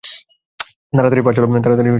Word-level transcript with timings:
তাড়াতাড়ি 0.93 1.21
পা 1.25 1.31
চালা 1.35 1.47
ভাই! 1.47 1.61